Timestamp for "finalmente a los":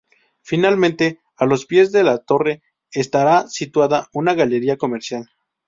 0.41-1.67